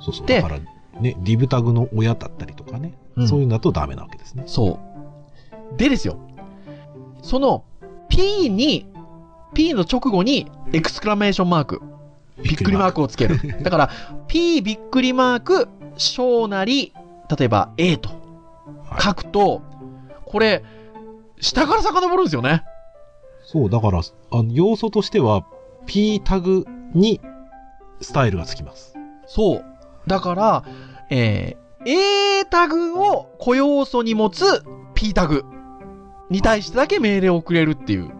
[0.00, 0.26] そうそう。
[0.26, 0.60] でだから、
[1.00, 4.44] ね、リブタグの親だったりとかね、うんそういうのだとダメなわけですね。
[4.46, 4.78] そ
[5.74, 5.76] う。
[5.76, 6.16] でですよ。
[7.22, 7.64] その
[8.08, 8.86] P に、
[9.54, 11.82] P の直後にエクスクラメーションマーク、
[12.42, 13.38] びっくりマークをつける。
[13.62, 13.90] だから、
[14.28, 16.92] P びっくりマーク、小なり、
[17.36, 18.08] 例えば A と
[18.88, 19.62] はい書くと、
[20.24, 20.64] これ、
[21.40, 22.62] 下から遡るんですよね。
[23.44, 25.44] そう、だから、あの要素としては、
[25.86, 27.20] P タグに
[28.00, 28.94] スタイルがつきます。
[29.26, 29.64] そう。
[30.06, 30.64] だから、
[31.10, 34.62] えー A タグを個要素に持つ
[34.94, 35.44] P タグ
[36.28, 38.10] に対してだけ命令を送れるっていう。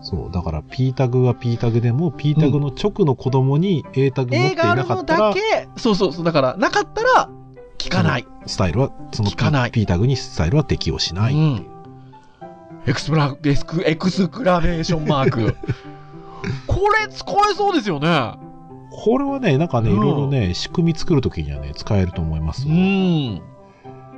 [0.00, 0.32] そう。
[0.32, 7.30] だから P タグは P タグでも、P タグの直の子供に A タグ持っていなかったらだ、け、そうそうそう、だからなかったら
[7.78, 8.26] 効かない。
[8.46, 11.34] スタイルは、その効かない P, P タグにスタイルは適用しない。
[11.34, 11.66] うん。
[12.86, 15.56] エクスプラ、エクスエクスクラメーションマーク。
[16.66, 18.34] これ使えそうですよね。
[18.90, 22.74] これはね、なんかね、うんいろいろね、仕組み作るときにはね、使えると思いますよ。
[22.74, 23.42] ん。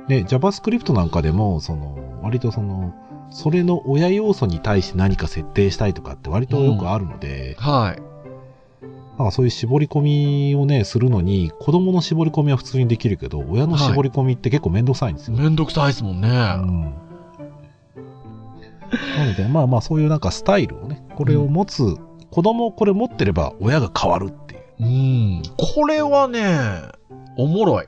[0.07, 2.93] で、JavaScript なんかでも、その、割とその、
[3.31, 8.01] それの親要素に対して何か設定したいとかって割とよくあるので、はい。
[9.17, 15.37] なんかそういう絞り込みをね、するのに、子供の絞り込みは普通にできるけど、親の絞り込みって結構めんどくさいんですよ。
[15.37, 16.27] めんどくさいですもんね。
[16.27, 16.93] うん。
[19.17, 21.95] なので、まあまあそういうなんかスタイルをね、これを持つ、
[22.31, 24.61] 子供これ持ってれば親が変わるっていう。
[24.79, 25.41] うん。
[25.57, 26.57] これはね、
[27.37, 27.85] おもろい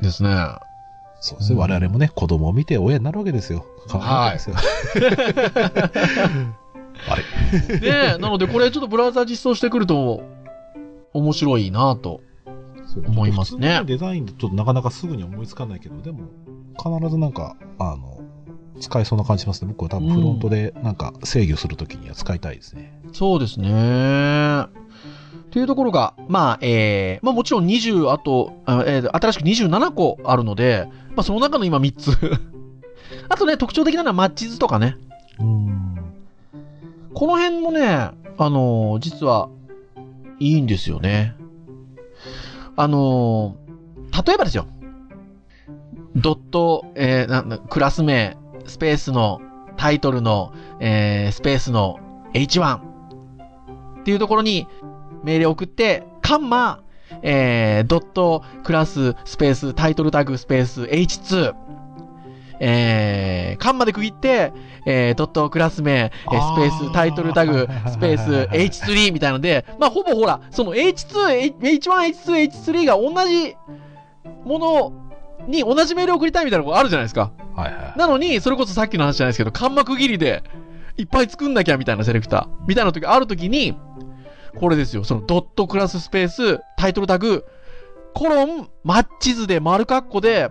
[0.00, 0.30] ですね。
[1.26, 1.54] そうですね。
[1.54, 3.66] うん我々もね、子供を見て親になるわけですよ。
[3.90, 4.56] 変わるわけですよ。
[7.08, 7.22] あれ
[7.80, 10.22] ねえ、なのでこれちょっとブラウザ実装してくると、
[11.12, 12.20] 面白いなと。
[13.06, 16.20] 思いますねデザインでちょっとなかなかすぐに思いつかないけど、でも、
[16.78, 18.20] 必ずなんか、あの、
[18.80, 19.68] 使えそうな感じしますね。
[19.68, 22.98] 僕は多分フロントでなんか制御するときには使いたいですね。
[23.12, 24.66] そうですね。
[25.50, 32.10] というところが、まあ、えー、まあもちろん20、あと、あえー新しく27個あるので、まあその中の今3つ。
[33.28, 34.96] あとね、特徴的なのはマッチ図とかね。
[35.38, 35.96] うん。
[37.14, 38.10] この辺もね、あ
[38.50, 39.48] のー実は、
[40.38, 41.34] いいんですよね。
[42.76, 43.66] あのー
[44.26, 44.66] 例えばですよ。
[46.14, 49.40] ドット、えーななクラス名、スペースの
[49.76, 51.98] タイトルの、えースペースの
[52.34, 52.82] H1 っ
[54.04, 54.66] ていうところに
[55.24, 56.80] 命令を送って、カンマ、
[57.22, 61.54] えードットクラススペースタイトルタグスペース H2
[62.58, 64.52] えー、カンマで区切って、
[64.86, 73.56] えー、ドットクラス名、えースペースタイトルタグ、スペース H3 みたいので、まあ、ほぼほら、その H2、H1、H2、H3 が同じ
[74.44, 74.92] もの
[75.46, 77.32] に同じメールを送りたいみたいなのがあるじゃないですか。
[77.54, 77.98] はいはい。
[77.98, 80.42] なのに、それこそさっきの話じゃないですけど、カンマ区切りで、
[80.96, 83.76] いっぱい作んなきゃみたいなセレクター、みたいな時がある時に、
[84.56, 87.44] これですよ、そのドットクラススペース、タイトルタグ、
[88.14, 90.50] コロン、マッチ図で丸括弧で、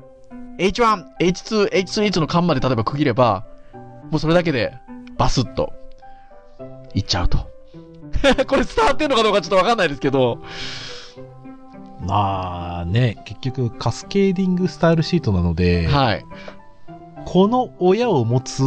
[0.60, 3.46] H1、H2、H3 のカンマで例えば区切れば、
[4.12, 4.74] もうそれだけで、
[5.18, 5.74] バスッと、
[6.94, 7.40] いっちゃうと。
[8.48, 10.40] これ伝わってんのかどうかちょっとわかんないですけど、
[12.02, 16.26] まあね、結局カスケーディングスタイルシートなので、はい。
[17.26, 18.64] この親を持つ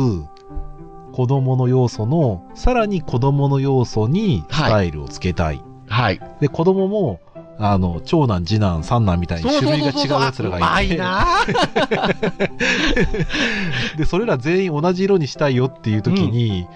[1.19, 5.61] 子供の要素の、さらに子供の要素にスタイルをつけたい。
[5.89, 6.21] はい。
[6.41, 7.19] で、子供も、
[7.59, 11.27] あの、長男、次男、三男みたいに種類が違うやつらがいて、うまいな
[13.99, 16.69] で、それら全員同じ色にしたいよっていう時に、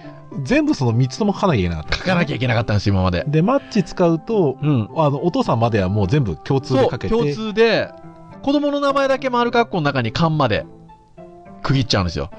[0.43, 1.97] 全部その3つとも書かなきゃいけなかった。
[1.99, 3.23] 書かなきゃいけなかったんです、今まで。
[3.25, 4.89] で、マッチ使うと、うん。
[4.97, 7.91] あの、お父さんまではもう全部共通でそう、かけて、共通で、
[8.41, 10.65] 子供の名前だけ丸括弧の中にカンマで
[11.61, 12.29] 区切っちゃうんですよ。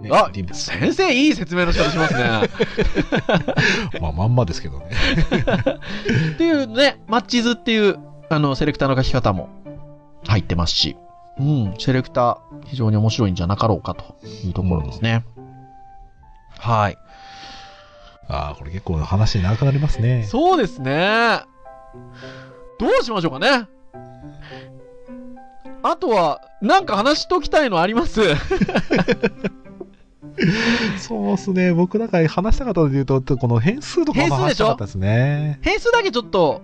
[0.00, 2.48] ねあ先生いい説明の仕方しますね。
[4.00, 4.86] まあ、まんまですけどね。
[6.34, 9.48] っていうね、マッチ図っていう、あの、セレクターの書き方も
[10.26, 10.96] 入ってますし、
[11.38, 15.24] うん、セレクター非常に面白いんじゃなかろうかというところですね。
[16.58, 16.98] はい。
[18.28, 20.24] ああ、これ結構話長くなりますね。
[20.24, 21.40] そうですね。
[22.78, 23.66] どうしましょうかね。
[25.82, 28.20] あとは、なんか話しときたいのあります
[30.98, 31.72] そうですね。
[31.72, 35.58] 僕なんか話したかったので言うと、この変数とかも話したかったですね。
[35.62, 36.62] 変数だけちょっと、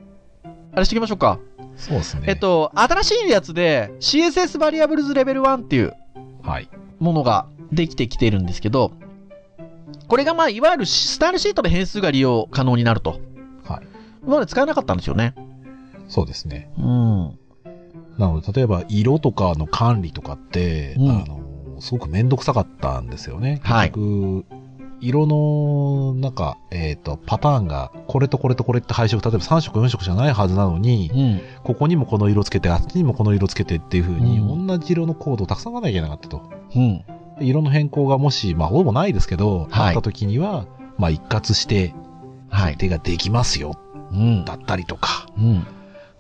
[0.72, 1.38] あれしておきましょうか。
[1.76, 2.22] そうですね。
[2.26, 5.94] えっ、と、新しいやつで CSS バリアブルズレベル1っていう
[6.42, 6.68] はい。
[6.98, 8.92] ものができてきているんですけど、
[10.06, 13.20] これがまあ、いわゆるスタイルシートで変数が利用可能になると。
[13.64, 13.86] はい。
[14.22, 15.34] 今まで使えなかったんですよね。
[16.08, 16.70] そうですね。
[16.78, 17.38] うん。
[18.18, 21.40] なので、例えば色とかの管理とかって、うんあの、
[21.84, 23.60] すごくめんどくさかったんですよね。
[23.62, 23.92] はい
[25.00, 31.40] 色の、なんか、えっ、と、パターンが、これとこれとこれって配色、例えば3色4色じゃないはずなのに、うん。
[31.62, 36.50] ここにもこの色つけて、あっちにもこの色つけてっていう風に、うん同じ色のコードをたくさん書かなきゃいけなかったと。
[36.74, 37.04] うん。
[37.38, 40.66] で色の変更がもし、まあ、ほぼないですけど、はいあった時には、
[40.96, 41.92] まあ、一括して、
[42.48, 42.72] はい。
[42.72, 43.74] 設定ができますよ、
[44.10, 44.44] うん。
[44.46, 45.26] だったりとか。
[45.36, 45.66] うん。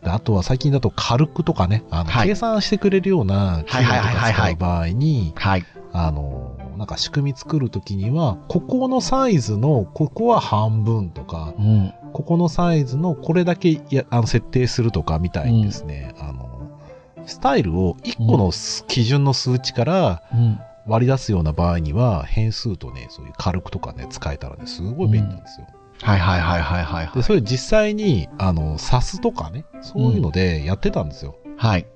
[0.04, 5.64] であとは最近だと、カルクとかね、あの、はい計算してくれるような機能とか使う場合に、はい。
[5.92, 11.94] あの、なんか仕組み作るときには、ここのサイズの、ここは半分とか、うん。
[12.12, 16.78] ここのサイズのこれだけやあの設定するとかみたいにですね、あの、
[17.26, 18.52] スタイルを1個の
[18.86, 20.60] 基準の数値からうん。
[20.86, 25.66] 割り出すような場合には、変数とね、そういう軽くとかね、使えたらね、すごい便利なんですよ。
[26.04, 27.16] はいはいはいはいはい、はい。
[27.16, 31.36] で、それ実際に、あの、SAS とかね、そういうのでやってたんですよ。
[31.56, 31.86] はい。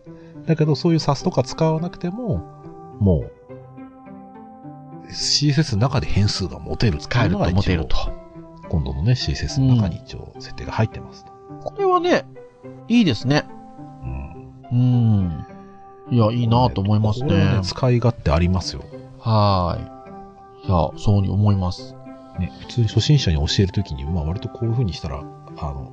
[0.47, 2.39] だけど、そういう SAS とか使わなくても、
[3.01, 3.27] も
[5.05, 7.97] う、CSS の中で変数が持てる使える持てると。
[8.71, 11.33] 今度のね、CSS の中に一応設定が入ってますと。
[11.65, 12.25] これはね、
[12.89, 13.45] いいですね。
[14.03, 14.69] うん。
[14.73, 15.47] うん。
[16.11, 17.61] いや、いいなと思いますねこれはね。
[17.63, 18.85] 使い勝手ありますよ。
[19.19, 19.79] は
[20.65, 20.67] い。
[20.67, 21.95] いや、そうに思います。
[22.39, 25.93] ね、普通に初心者に教えるときに、まあ割とこういう風にしたら、あの、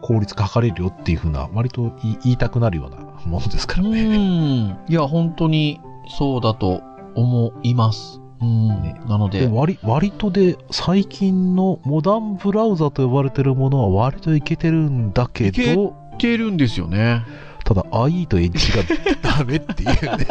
[0.00, 4.16] 効率化図れるよっていう風な、割と言いたくなるような ものですかうらね。
[4.16, 4.78] ん。
[4.88, 6.82] いや、本当にそうだと
[7.14, 8.20] 思います。
[8.40, 8.68] うん。
[8.82, 15.76] ねなので、で割割とで、最近のモダンブラウザと呼ばれてるものは割といけてるんだけいけ
[16.18, 17.22] てるんですよね。
[17.68, 18.82] ただ IE とエッジが
[19.20, 20.26] ダメっていうね。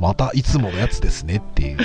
[0.00, 1.76] またいつものやつですねっていう。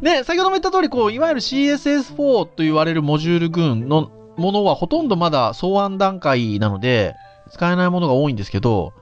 [0.00, 7.14] で、先ほども言った通り、こう、いわゆる CSS4 と言われるモジュール群のものはほとんどまだ草案段階なので、
[7.50, 8.94] 使えないものが多いんですけど、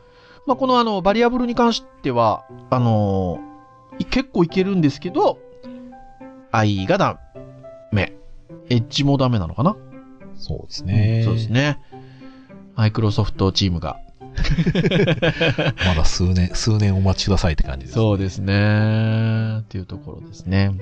[0.48, 3.54] まあ、このあの、バリアブルに関しては、あのー
[4.00, 5.38] い結構いけるんですけど、
[6.50, 7.20] IE がダ
[7.92, 8.12] メ。
[8.68, 9.76] エッジもダメなのかな、
[10.34, 11.22] そうですね。
[11.24, 11.78] そうですね。
[12.74, 14.00] マイクロソフトチームが。
[15.86, 17.94] まだ数年、数年お待ちくださいって感じです。
[17.94, 19.60] そうですね。
[19.60, 20.74] っていうところですね。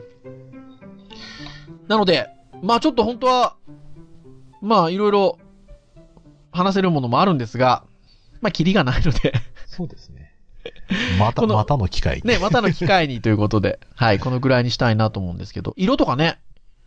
[1.89, 2.29] なので、
[2.63, 3.57] まあちょっと本当は、
[4.61, 5.39] まあいろいろ
[6.53, 7.85] 話せるものもあるんですが、
[8.41, 9.35] まあキリがないので、
[9.67, 10.33] そうですね。
[11.19, 12.23] また、 またの機会に。
[12.25, 16.39] ね、またの機会にということで、 はい、このぐらいにしたいなと思うんですけど、色とかね、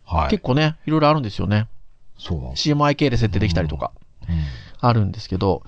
[0.04, 0.30] はい。
[0.30, 1.68] 結構ね、いろいろあるんですよね。
[2.18, 3.92] そうなんです CMYK で設定できたりとか、
[4.28, 4.36] うん
[4.78, 5.62] あるんですけど、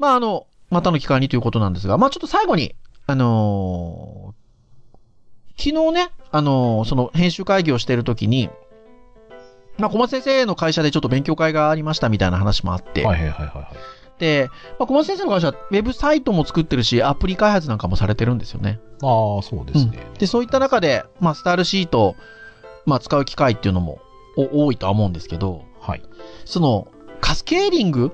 [0.00, 2.74] まああの、またの機会にということなんですが、まあちょっと最後に、
[3.06, 4.40] あのー
[5.62, 8.48] 昨日ね、あのーその編集会議をしているときに、
[9.76, 13.76] まあ小松先生の会社でちょっと勉強会がありましたみたいな話もあって、はいはいはいはいはい。
[14.18, 18.80] で、まあ、小松先生の会社はウェブサイトも作ってるし、アプリ開発なんかもされてるんですよね。
[19.02, 20.06] ああ、そうですね。
[20.18, 22.16] で、そういった中で、まあスタイルシートを、
[22.86, 23.98] まあ使う機会っていうのも
[24.36, 26.02] お多いとは思うんですけど、はい。
[26.46, 26.88] その、
[27.20, 28.12] カスケーリング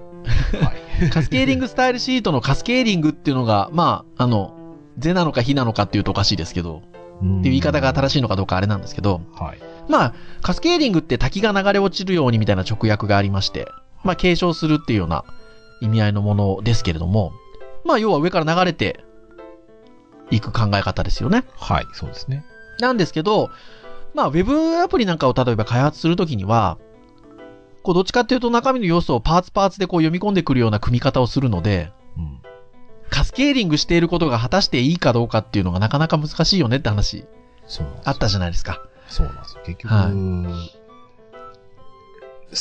[0.62, 1.10] はい。
[1.10, 4.54] カスケーリングスタイルシートのカスケーリングっていうのが、まあ、あの、
[4.98, 9.58] 是なのか非なのかっていうとおかしいですけど、っていうっていう言い方が正しいのかどうかあれなんですけど、はい。
[9.88, 13.68] まあ、カスケーリングって滝が流れ落ちるようにみたいな直訳がありまして、
[14.04, 15.24] まあ、継承するっていうような
[15.80, 17.32] 意味合いのものですけれども、
[17.84, 19.04] まあ、要は上から流れて
[20.30, 21.44] いく考え方ですよね。
[21.56, 22.44] はい、そうですね。
[22.80, 23.50] なんですけど、
[24.14, 26.78] まあ、ウェブアプリなんかを例えば開発するときには、
[27.87, 32.40] こう、どっちかっていうと中身の要素をパーツパーツでこう読み込んでくるような組み方をするので、うん。
[33.11, 37.25] カスケーリングしていることが果たしていいかどうかっていうのがなかなか難しいよねって話
[38.05, 38.83] あったじゃないですか。
[39.07, 39.62] そうなんですよ。
[39.64, 40.09] 結局、は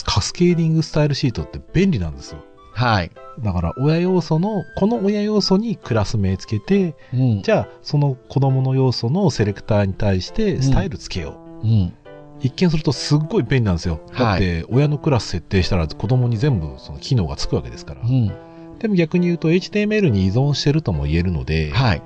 [0.06, 2.44] カスケーディングスタイルシートって便利なんですよ。
[2.74, 3.10] はい。
[3.40, 7.42] だから、親要素の、この親要素にクラス名つけて、うん。
[7.42, 11.68] じゃあ、その子供の要素のセレクターに対してスタイルつけよう。
[11.68, 11.94] うん。
[12.42, 14.00] 一見するとすっごい便利なんですよ。
[14.18, 18.02] だはいって、親のクラス設定したら子供に全部その機能がつくわけですから。
[18.02, 18.32] うん。
[18.80, 22.02] でも逆に言うと HTML に依存してるとも言えるので、はい。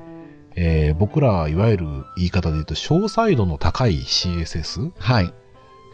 [0.55, 1.85] えー僕らいわゆる
[2.17, 5.33] 言い方で言うと詳細度の高い CSS、はい。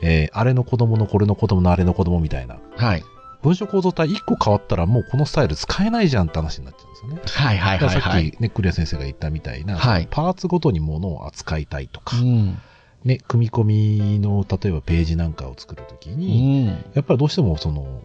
[0.02, 2.58] えーあれの子供のこれの子供のあれの子供みたいな。
[2.76, 3.04] はい。
[3.42, 7.48] 文章構造体1個変わったらもうこのスタイル使えないじゃんって話になっちゃうんですよね。
[7.48, 7.58] はい。
[7.58, 7.78] はい。
[7.78, 7.80] はい。
[7.80, 8.32] だからさっはい。
[8.32, 12.58] きね、クリア先生が言ったみたいな、はいパーツごとにものを扱いたいとか、うん。
[13.06, 16.68] ね、組み込みの例えばページなんかを作るときうに、ん。
[16.94, 18.02] やっぱりどうしてもその、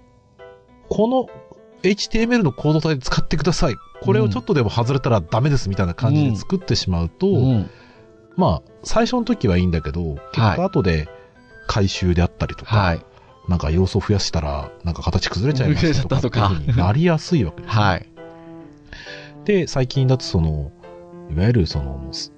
[0.91, 1.27] この
[1.83, 3.77] HTML のコード体で使ってください。
[4.03, 7.71] これをちょっとでも外れたらダメですみたいな感じで作ってしまうと、うん。
[8.37, 11.09] まあ、最初の時はいいんだけど、結はい果後で
[11.67, 13.05] 回収であったりとか、はい。
[13.49, 18.07] なんか要素を増やしたら、なんか形崩れちゃいましたとかなりやすいわけです、はい。
[19.47, 20.71] で、最近だとその、
[21.31, 22.33] いわゆるその、す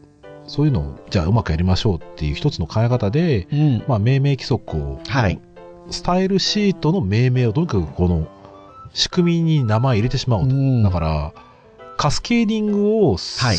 [0.52, 3.84] そういうのを、じゃあうまくやりましょうっていう一つの考え方で、うん。
[3.88, 5.40] まあ、命名規則を、はい。
[5.90, 8.28] スタイルシートの命名をとにかくこの、
[8.92, 10.54] 仕組みに名前入れてしまおうと。
[10.54, 11.32] うんだから、
[11.96, 13.56] カスケーディングを、はい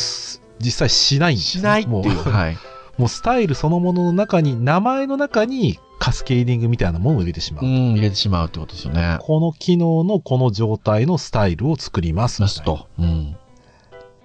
[0.60, 2.16] 実際しないんですしないってもういう。
[2.16, 2.58] はい。
[3.00, 7.66] もうスタイルそのものの中に、名前の中にカスケーディングみたいなものを入れてしまう。
[7.66, 7.94] うん。
[7.94, 9.18] 入れてしまうってことですよね。
[9.22, 12.72] この機能のこの状態のスタイルを作りますみたいな。
[12.72, 12.88] ラスト。
[13.00, 13.36] うん。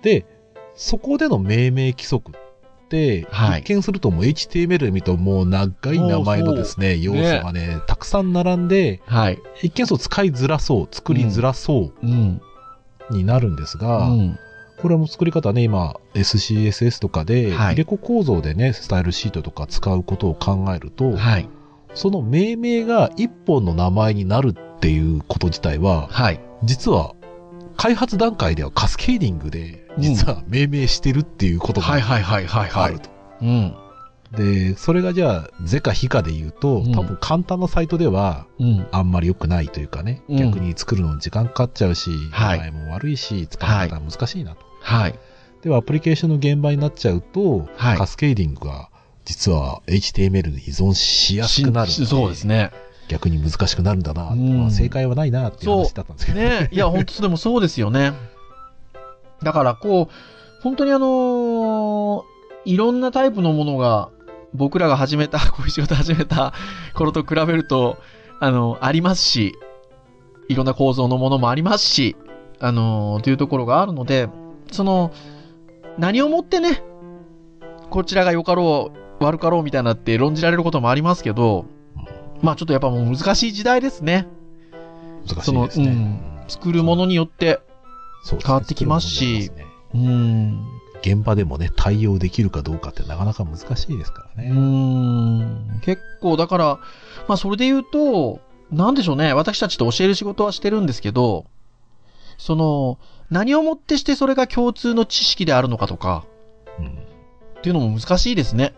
[0.02, 0.26] で、
[0.74, 2.47] そこでの命名規則って、
[3.30, 3.61] はい。
[3.61, 9.39] 一見するともう HTML で見るともう長い名前のですね、要素がね、たくさん並んで、はい。
[9.62, 12.41] 一見そう使いづらそう、作りづらそううん。
[13.11, 14.39] になるんですが、うん
[14.80, 21.49] これも作り方ね、今、SCSS とかで、入れ子構造でね、スタイルシートとか使うことを考えると、はい、
[21.95, 27.14] その命名が一本の名前になるっていうこと自体は、はい、実は、
[27.76, 33.11] 開発段階ではカスケーディングで、実は命名してるっていうことがあると。
[34.36, 38.46] で、それがじゃあ、是か非かで言うと、多分簡単なサイトでは、
[38.92, 44.66] あんまり良くないというかね、うん、逆に作るのに時間かかっちゃうし、名前も悪いし、使い方難しいなと。
[44.82, 45.18] はい。
[45.62, 48.90] では、アプリケーションの現場になっちゃうと、はい、カスケーディングが
[49.28, 52.70] 実は HTML に依存しやすくなるそうですね。
[53.09, 56.68] 逆に難しくなるんだな、まあ、正解はないなっていう話だったんですけどね。
[56.72, 58.12] いや、本当でもそうですよね。
[59.43, 62.22] だから、こう、本当にあのー、
[62.64, 64.11] いろんなタイプのものが、
[64.55, 66.53] 僕らが始めた、こういう仕事始めた
[66.95, 67.99] 頃と比べると、
[68.41, 69.55] あの、ありますし、
[70.49, 72.16] いろんな構造のものもありますし、
[72.61, 74.28] あのー、というところがあるので、
[74.72, 75.12] その、
[75.99, 76.82] 何をもってね、
[77.91, 81.66] こちらが良かろう、悪かろうみたいなって論じられることもありますけど、
[82.43, 84.28] まあちょっとやっぱもう難しい時代ですね。
[85.26, 85.86] 難しいですね。
[85.86, 87.61] うん、作るものによって
[88.24, 89.50] 変わってきますし、
[89.94, 90.66] う、ね、ん。
[91.00, 94.50] 現場でもね、対応できるかどうかってなかなか難しいですからね。
[94.50, 95.80] うん。
[95.82, 96.78] 結構だから、
[97.28, 98.40] まあそれで言うと、
[98.70, 99.32] なんでしょうね。
[99.32, 101.46] 私たちと教える仕事はしてるんですけど、
[102.36, 102.98] その、
[103.30, 106.24] 何をもってしてそれが共通の知識であるのかとか、
[106.78, 108.74] うん、っていうのも難しいですね。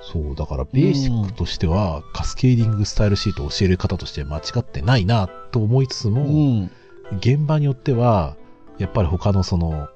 [0.00, 6.70] そう、だからベーシックとしては、カスケーディングスタイルシートを教える方として間違ってないなと思いつつも、うん、
[7.16, 8.36] 現場によっては、
[8.78, 9.88] やっぱり他のその、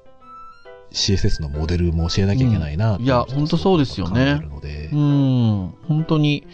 [0.91, 4.39] CSS のモデルも教えなきゃいけないな、うん、いや、本当そうですよね。
[4.93, 5.73] うん。
[5.87, 6.45] 本当に、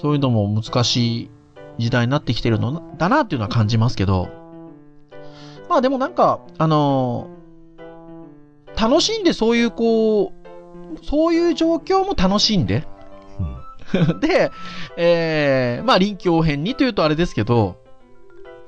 [0.00, 1.30] そういうのも難しい
[1.78, 4.28] 時代になってきてるのだなっていうのは感じますけど、
[5.68, 12.86] まあでもなんか、あのー、楽しんでそういうこう、そういう状況も楽しんで、
[13.94, 14.50] うん、 で、
[14.96, 17.76] えー、まあ臨機応変にというとあれですけど、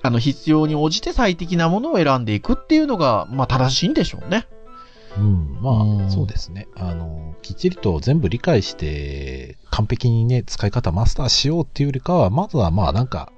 [0.07, 4.47] あの必要に応じて最適なものを選んでいくっていうのが、まあ正しいんでしょうね。
[5.19, 6.69] うん、まあ、うん、そうですね。
[6.77, 13.33] あの、きっちりと全部理解して、完璧にね、使い方マスターしようっていうよりかは、まずはまあなんか、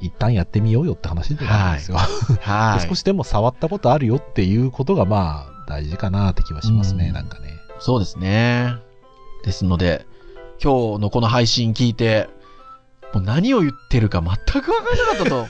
[0.00, 1.96] 一旦やってみようよって話ではあるんですよ。
[1.96, 2.80] はい。
[2.86, 7.50] 少しでも触ったことあるよっていうことがまあ大事かなって気はしますね、うん、なんかね。
[7.78, 8.74] そうですね。
[9.44, 10.06] ですので、
[10.62, 12.28] 今日のこの配信聞いて、
[13.14, 15.46] もう何を言ってるか全くわからなかったと。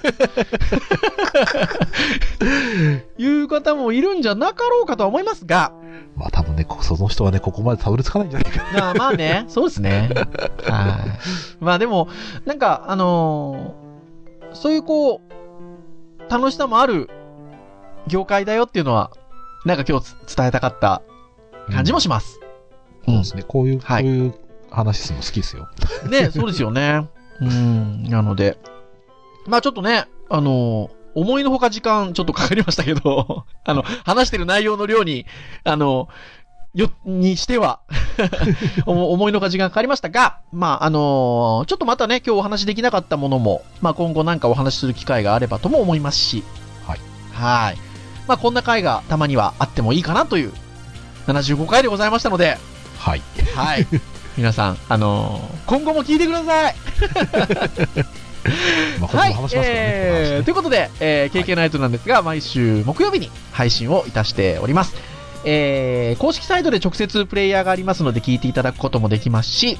[3.22, 5.72] いう方もいるんじゃなかろうかとは思いますが。
[6.14, 8.94] まあ多分ね、その人はね、ここまでたどり着かないんじゃないかな。
[8.94, 10.10] まあね、 そうですね。
[10.64, 11.06] は
[11.60, 11.64] い。
[11.64, 12.08] まあでも、
[12.44, 17.08] なんか、あのー、そういうこう、楽しさもある
[18.06, 19.10] 業界だよっていうのは、
[19.64, 21.00] なんか今日伝えたかった
[21.72, 22.40] 感じもします。
[23.06, 23.42] うん、そうですね。
[23.48, 24.34] こういう、はい、こういう
[24.70, 25.66] 話するの好きですよ。
[26.10, 27.08] ね、そうですよね。
[27.40, 28.58] うん、なので、
[29.46, 35.26] まあちょっとね、あの思いのほか時間ちょっとかかりましたけど、 あの、話してる内容の量に、
[35.64, 36.08] あの、
[36.74, 37.78] よ、にしては
[38.84, 46.42] 思いのほか時間かかりましたが、まあ、あのー、ちょっとまたね、今日お話できなかったものも、まあ、今後なんかお話しする機会があればとも思いますし、
[46.84, 47.00] はい。
[47.32, 47.78] はい。
[48.26, 50.52] まあ、こんな回がたまにはあってもいいかなという
[51.28, 52.58] 75回でございましたので、
[52.98, 53.22] はい。
[53.54, 53.86] はい。
[54.36, 56.74] 皆さん、あのー、今後も聞いてください。
[59.00, 64.94] まあ、はい、えー、ということで、えー、KK ナイトなんですが、はい、毎週木曜日に配信をいたしております。
[65.46, 69.78] えー、公式サイトで直接プレイヤーがありますので聞いていただくこともできますし、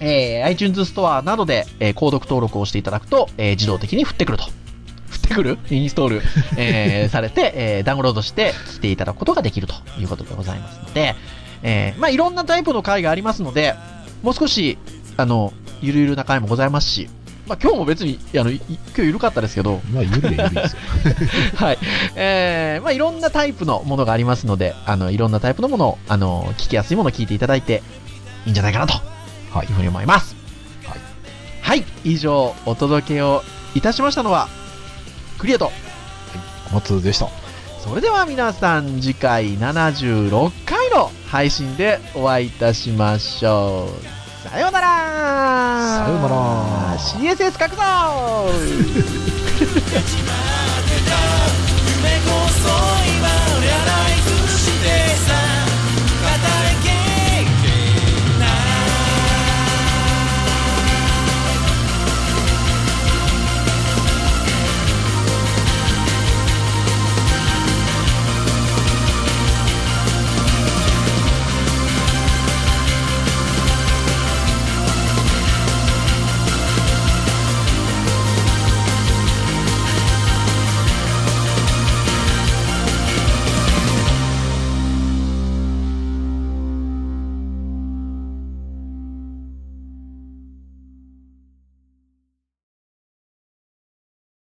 [0.00, 4.44] えー、iTunes ストアなどで、えー、購読登録をしていただくと、えー、自動的に降ってくると。
[4.44, 5.58] 降ってくる？
[5.70, 6.22] インストール、
[6.56, 11.14] えー、 されて、えー、ダウンロードして聞いていただくことができるということでございますので、
[11.66, 13.74] えー、まあ、いろんなタイプの回がありますので、
[14.22, 14.78] もう少し、
[15.16, 15.52] あの、
[15.82, 17.10] ゆるゆるな回もございますし、
[17.48, 18.60] まあ、今日も別に、あの、今
[18.94, 19.80] 日緩かったですけど。
[19.92, 20.80] まあ、ゆるゆるですよ。
[21.56, 21.78] はい。
[22.14, 27.82] えー、まあ、いろんなタイプのものがありますので、あの、いろんなタイプのものを、あの、聞きやすいものを聞いていただいて、
[28.46, 28.94] いいんじゃないかなと、
[29.52, 30.36] はい、いうふうに思います。
[30.84, 30.98] はい。
[31.62, 31.84] はい。
[32.04, 33.42] 以上、お届けを
[33.74, 34.48] いたしましたのは、
[35.38, 35.74] クリアと、はい、
[36.70, 37.28] 小松でした。
[37.86, 40.75] それでは皆さん次回76回の
[41.30, 43.88] 配信でお会いいたしましょ
[44.44, 44.48] う。
[44.48, 44.86] さようなら。
[46.06, 46.96] さようなら。
[46.98, 47.82] CSS 書くぞ
[51.96, 53.05] 夢こそ